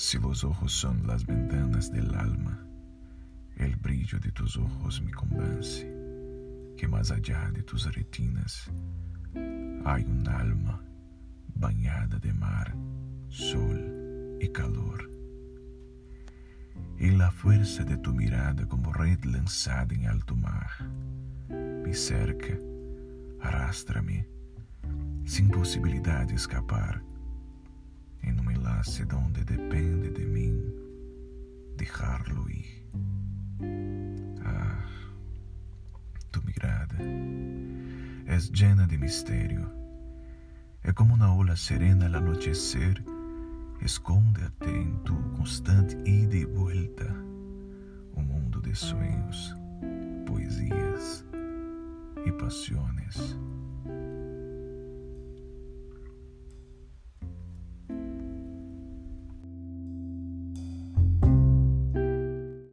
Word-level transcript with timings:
Si 0.00 0.16
los 0.16 0.44
ojos 0.44 0.72
son 0.72 1.04
las 1.08 1.26
ventanas 1.26 1.90
del 1.90 2.14
alma, 2.14 2.64
el 3.56 3.74
brillo 3.74 4.20
de 4.20 4.30
tus 4.30 4.56
ojos 4.56 5.02
me 5.02 5.10
convence 5.10 5.92
que 6.76 6.86
más 6.86 7.10
allá 7.10 7.50
de 7.50 7.64
tus 7.64 7.92
retinas 7.92 8.70
hay 9.84 10.04
un 10.04 10.22
alma 10.28 10.80
bañada 11.56 12.16
de 12.20 12.32
mar, 12.32 12.76
sol 13.28 14.38
y 14.40 14.48
calor. 14.50 15.10
Y 16.96 17.10
la 17.10 17.32
fuerza 17.32 17.82
de 17.82 17.96
tu 17.96 18.14
mirada 18.14 18.68
como 18.68 18.92
red 18.92 19.24
lanzada 19.24 19.92
en 19.96 20.06
alto 20.06 20.36
mar 20.36 20.70
me 21.48 21.92
cerca, 21.92 22.56
arrastra-me, 23.40 24.28
sin 25.24 25.50
posibilidad 25.50 26.24
de 26.24 26.36
escapar 26.36 27.02
enlace 28.78 29.04
donde 29.06 29.44
depende 29.44 30.10
de 30.10 30.24
mí 30.24 30.52
dejarlo 31.76 32.48
ir. 32.48 32.84
Ah, 34.44 34.86
tu 36.30 36.40
mirada 36.42 36.96
es 38.26 38.52
llena 38.52 38.86
de 38.86 38.98
misterio. 38.98 39.68
É 40.84 40.92
como 40.92 41.14
una 41.14 41.34
ola 41.34 41.56
serena 41.56 42.06
al 42.06 42.14
anochecer, 42.14 43.02
escóndete 43.82 44.70
en 44.70 45.02
tu 45.02 45.14
constante 45.32 45.96
ida 46.08 46.36
y 46.36 46.44
vuelta, 46.44 47.04
un 48.14 48.28
mundo 48.28 48.60
de 48.60 48.74
sueños, 48.76 49.56
poesías 50.24 51.24
y 52.24 52.30
pasiones. 52.30 53.36